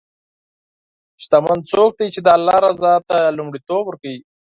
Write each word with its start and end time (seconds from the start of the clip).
شتمن 1.23 1.59
څوک 1.71 1.91
دی 1.99 2.07
چې 2.13 2.19
د 2.23 2.27
الله 2.37 2.57
رضا 2.67 2.93
ته 3.09 3.17
لومړیتوب 3.37 3.83
ورکوي. 3.87 4.19